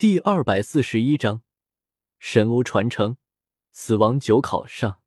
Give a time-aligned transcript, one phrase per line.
[0.00, 1.42] 第二百四十一章
[2.18, 3.18] 神欧传承，
[3.70, 5.00] 死亡九考上。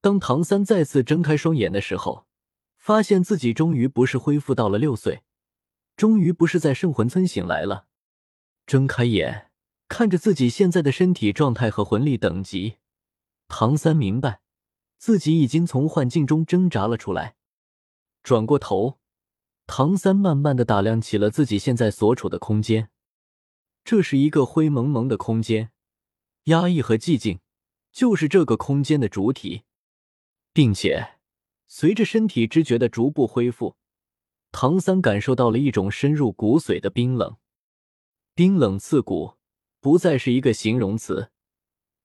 [0.00, 2.26] 当唐三再次睁开双眼的时候，
[2.76, 5.22] 发现自己终于不是恢复到了六岁，
[5.96, 7.86] 终于不是在圣魂村醒来了。
[8.66, 9.52] 睁开眼，
[9.86, 12.78] 看着自己现在的身体状态和魂力等级，
[13.46, 14.40] 唐三明白
[14.96, 17.36] 自己已经从幻境中挣扎了出来。
[18.24, 18.98] 转过头，
[19.68, 22.90] 唐三慢慢的打量起了自己现在所处的空间。
[23.90, 25.72] 这是一个灰蒙蒙的空间，
[26.44, 27.40] 压抑和寂静
[27.90, 29.62] 就是这个空间的主体，
[30.52, 31.14] 并且
[31.66, 33.78] 随着身体知觉的逐步恢复，
[34.52, 37.38] 唐三感受到了一种深入骨髓的冰冷，
[38.34, 39.38] 冰冷刺骨，
[39.80, 41.30] 不再是一个形容词，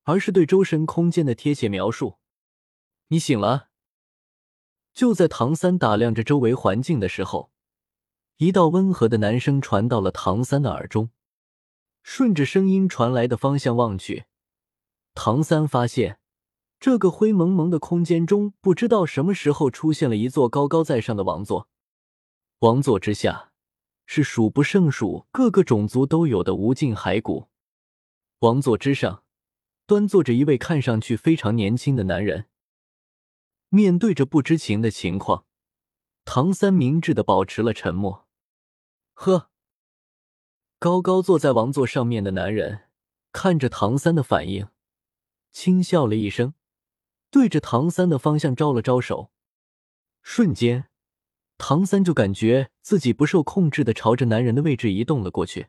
[0.04, 2.18] 而是对周身空间的贴切描述。
[3.10, 3.72] 你醒了。
[4.94, 7.52] 就在唐三打量着周围环境的时候，
[8.38, 11.10] 一道温和的男声传到了唐三的耳中。
[12.04, 14.26] 顺着声音传来的方向望去，
[15.16, 16.20] 唐三发现
[16.80, 21.70] 这个灰蒙蒙的空间中，不知道什么时候出现了一座高高在上的王座。
[22.60, 23.52] 王座之下
[24.06, 27.48] 是数不胜数、各个种族都有的无尽骸骨。
[28.40, 29.24] 王座之上
[29.88, 32.48] 端坐着一位看上去非常年轻的男人。
[33.70, 35.46] 面对着不知情的情况，
[36.26, 38.28] 唐三明智的保持了沉默。
[39.14, 39.53] 呵。
[40.84, 42.90] 高高坐在王座上面的男人
[43.32, 44.68] 看着唐三的反应，
[45.54, 46.56] 轻笑了一声，
[47.32, 49.32] 对着唐三的方向招了招手。
[50.22, 50.90] 瞬间，
[51.58, 55.68] 唐三就感觉自己不受控制的朝着男人的位置移动了过去。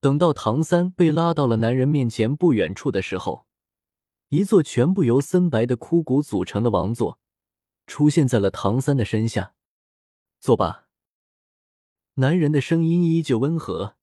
[0.00, 3.46] 等到唐三被拉到了男人面前不远处的时候，
[4.30, 7.20] 一座全部由森白的枯骨组成的王座
[7.86, 9.54] 出现在了唐三的身下。
[10.40, 10.88] 坐吧。
[12.14, 13.94] 男人的声音依旧温和。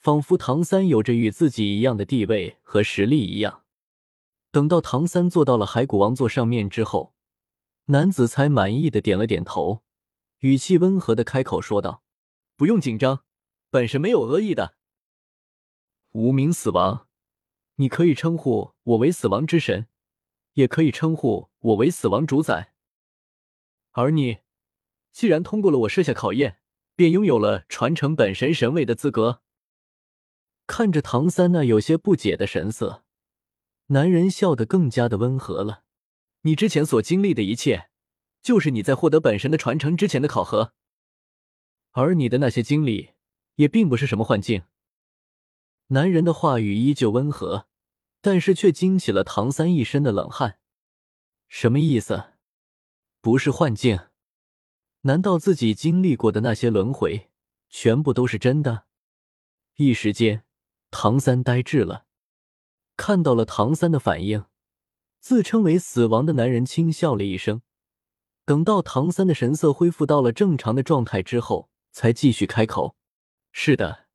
[0.00, 3.64] 仿佛唐三有着与自己一样的地位和实力一样。
[4.50, 7.14] 等到唐三坐到了骸骨王座上面之后，
[7.84, 9.82] 男子才满意的点了点头，
[10.38, 12.02] 语气温和的开口说道
[12.56, 13.24] ：“不用紧张，
[13.68, 14.76] 本神没有恶意的。
[16.12, 17.06] 无名死亡，
[17.74, 19.86] 你可以称呼我为死亡之神，
[20.54, 22.72] 也可以称呼我为死亡主宰。
[23.90, 24.38] 而你，
[25.12, 26.60] 既然通过了我设下考验，
[26.96, 29.42] 便拥有了传承本神神位的资格。”
[30.70, 33.02] 看着唐三那有些不解的神色，
[33.86, 35.82] 男人笑得更加的温和了。
[36.42, 37.90] 你之前所经历的一切，
[38.40, 40.72] 就是你在获得本神的传承之前的考核，
[41.90, 43.10] 而你的那些经历
[43.56, 44.62] 也并不是什么幻境。
[45.88, 47.66] 男人的话语依旧温和，
[48.20, 50.60] 但是却惊起了唐三一身的冷汗。
[51.48, 52.34] 什么意思？
[53.20, 53.98] 不是幻境？
[55.00, 57.28] 难道自己经历过的那些轮回
[57.68, 58.84] 全部都是真的？
[59.74, 60.44] 一时间。
[60.90, 62.04] 唐三呆滞了，
[62.96, 64.44] 看到了唐三的反应，
[65.20, 67.62] 自称为死亡的男人轻笑了一声。
[68.44, 72.96] 等到唐三的神色恢复到了正常的状态之后，才继续开口
[73.52, 74.08] ：“是的，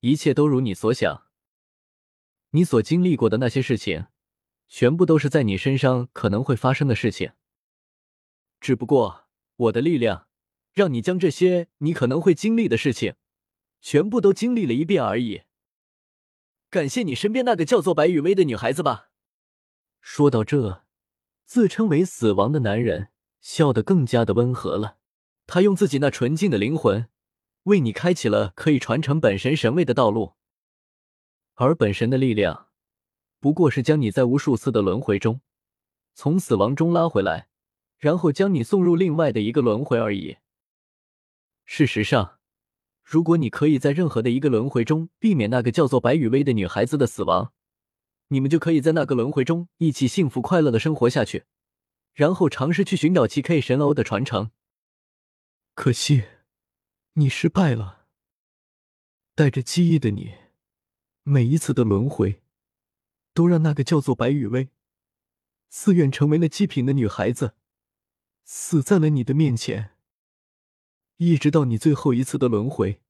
[0.00, 1.28] 一切都如你所想。
[2.50, 4.08] 你所经历过的那些事情，
[4.68, 7.32] 全部都是在你身上可能会发生的事情。
[8.60, 9.24] 只不过
[9.56, 10.28] 我的力量，
[10.74, 13.14] 让你将这些你可能会经历的事情，
[13.80, 15.42] 全部都经历了一遍而已。”
[16.70, 19.08] 感谢你身边那个叫做白雨薇的女孩子吧。
[20.00, 20.84] 说到这，
[21.46, 23.08] 自称为死亡的男人
[23.40, 24.98] 笑得更加的温和了。
[25.46, 27.08] 他用自己那纯净的灵魂，
[27.62, 30.34] 为你开启了可以传承本神神位的道路。
[31.54, 32.68] 而本神的力量，
[33.40, 35.40] 不过是将你在无数次的轮回中，
[36.14, 37.48] 从死亡中拉回来，
[37.96, 40.36] 然后将你送入另外的一个轮回而已。
[41.64, 42.37] 事实上。
[43.08, 47.54] 如果你可以在任何的一个轮回中避免那个叫做白雨薇的女孩子的死亡，
[48.28, 51.44] 你们就可以在那个轮回中一起幸福快乐的生活下去，
[52.12, 54.50] 然后尝试去寻找七 K 神欧的传承。
[55.74, 56.24] 可惜，
[57.14, 58.04] 你失败了。
[59.34, 60.34] 带着记忆的你，
[61.22, 62.42] 每一次的轮回，
[63.32, 64.68] 都让那个叫做白雨薇，
[65.70, 67.54] 自愿成为了祭品的女孩子，
[68.44, 69.94] 死在了你的面前。
[71.18, 73.02] 一直到你最后一次的轮回，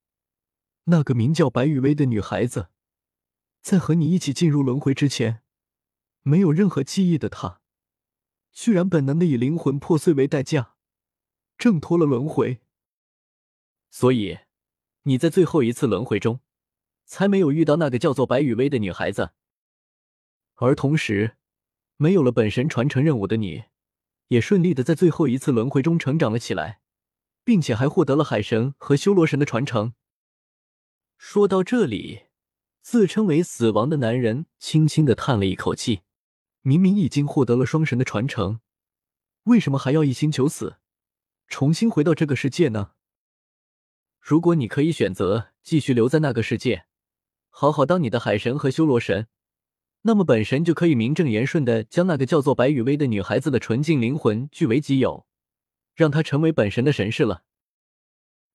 [0.84, 2.70] 那个名叫白雨薇的女孩子，
[3.60, 5.42] 在和你一起进入轮回之前，
[6.22, 7.60] 没有任何记忆的她，
[8.50, 10.76] 居然本能的以灵魂破碎为代价，
[11.58, 12.62] 挣脱了轮回。
[13.90, 14.38] 所以，
[15.02, 16.40] 你在最后一次轮回中，
[17.04, 19.32] 才没有遇到那个叫做白雨薇的女孩子。
[20.54, 21.36] 而同时，
[21.98, 23.64] 没有了本神传承任务的你，
[24.28, 26.80] 也顺利的在最后一次轮回中成长了起来。
[27.48, 29.94] 并且还获得了海神和修罗神的传承。
[31.16, 32.24] 说到这里，
[32.82, 36.02] 自称为死亡的男人轻轻的叹了一口气
[36.60, 38.60] ：“明明已经获得了双神的传承，
[39.44, 40.76] 为什么还要一心求死，
[41.46, 42.90] 重新回到这个世界呢？
[44.20, 46.84] 如果你可以选择继续留在那个世界，
[47.48, 49.26] 好好当你的海神和修罗神，
[50.02, 55.26] 那么本神就可以名正言顺的将那个叫做白雨薇的女孩子的纯净灵魂据为己有，
[55.98, 57.42] 让他成为本神的神士了。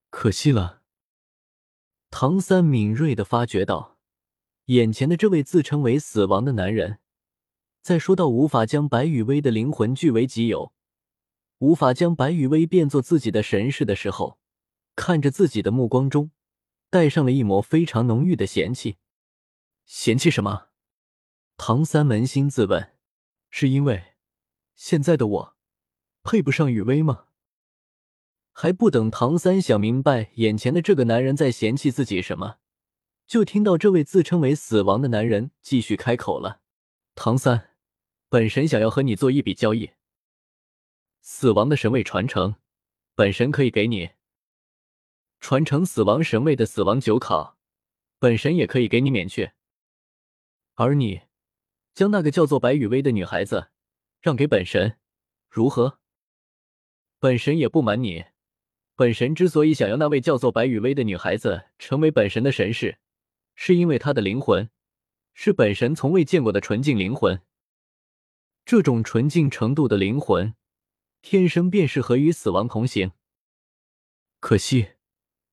[0.09, 0.81] 可惜了。”
[2.09, 3.91] 唐三敏锐的发觉到。
[4.67, 6.99] 眼前的这位自称为死亡的男人，
[7.81, 10.73] 在说到无法将白羽薇的灵魂据为己有，
[11.57, 14.39] 无法将白羽薇变作自己的神识的时候，
[14.95, 16.31] 看着自己的目光中
[16.89, 18.95] 带上了一抹非常浓郁的嫌弃。
[19.85, 20.69] 嫌弃什么？
[21.57, 22.93] 唐三扪心自问：
[23.49, 24.13] 是因为
[24.75, 25.57] 现在的我
[26.23, 27.25] 配不上雨薇吗？
[28.53, 32.59] 还不等唐三想明白眼前的这个男人在嫌弃自己什么。
[33.25, 36.61] 就听到这位自称为死亡的男人继续开口了
[37.15, 37.71] ：“唐三，
[38.29, 39.91] 本神想要和你做一笔交易。
[41.21, 42.55] 死亡的神位传承，
[43.15, 44.09] 本神可以给你；
[45.39, 47.57] 传承死亡神位的死亡九考，
[48.19, 49.51] 本神也可以给你免去。
[50.75, 51.21] 而你，
[51.93, 53.69] 将那个叫做白雨薇的女孩子
[54.19, 54.97] 让给本神，
[55.49, 55.99] 如何？
[57.19, 58.25] 本神也不瞒你，
[58.95, 62.99] 本神之所以想要那位叫做白雨薇的女孩子成为本神的神使。”
[63.55, 64.71] 是因为她的灵魂
[65.35, 67.41] 是本神从未见过的纯净灵魂，
[68.65, 70.55] 这种纯净程度的灵魂，
[71.21, 73.11] 天生便是和与死亡同行。
[74.39, 74.93] 可惜，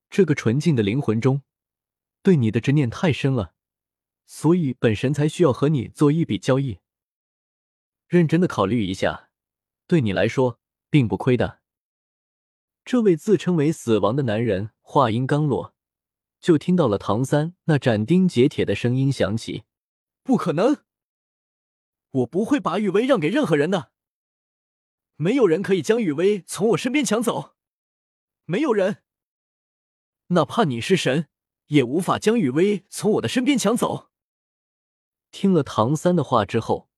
[0.09, 1.43] 这个纯净的灵魂中，
[2.23, 3.55] 对你的执念太深了，
[4.27, 6.79] 所以本神才需要和你做一笔交易。
[8.09, 9.29] 认真的考虑一下，
[9.87, 10.59] 对你来说
[10.89, 11.60] 并不亏的。
[12.91, 15.77] 这位自称为死亡的男人话音刚落。
[16.41, 19.63] 就听到了唐三那斩钉截铁的声音响起
[20.25, 20.79] ：“不可能！
[22.11, 23.93] 我不会把雨薇让给任何人的。
[25.15, 27.55] 没有人可以将雨薇从我身边抢走，
[28.45, 29.05] 没有人，
[30.31, 31.29] 哪怕你是神，
[31.67, 34.09] 也无法将雨薇从我的身边抢走。”
[35.31, 36.91] 听了唐三的话之后，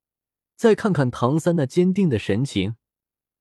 [0.57, 2.77] 再看看唐三那坚定的神情，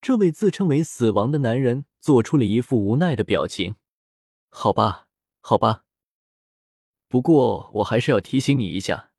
[0.02, 3.76] 这位自称为死亡的男人做出了一副无奈的表情
[4.50, 5.08] ：“好吧，
[5.42, 5.86] 好吧。”
[7.08, 9.12] 不过，我还是要提醒你一下，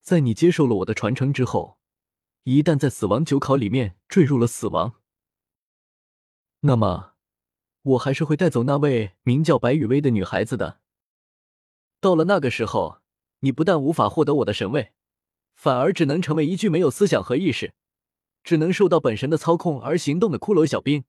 [0.00, 1.78] 在你接受了我的传承之后，
[2.44, 4.94] 一旦在死亡九考里面坠入了死亡，
[6.60, 7.12] 那么
[7.82, 10.80] 我还是会带走那位名叫白雨薇的女孩子的。
[12.00, 13.02] 到了那个时候，
[13.40, 14.94] 你不但无法获得我的神位，
[15.54, 17.74] 反而只能成为一具没有思想和意识、
[18.48, 21.04] 只能受到本神的操控而行动的骷髅小兵。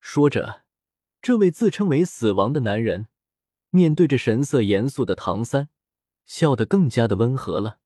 [0.00, 0.64] 说着，
[1.22, 3.06] 这位自称为死亡的男人。
[3.70, 5.68] 面对着神色严肃的唐三，
[6.26, 7.78] 笑得更加的温和了。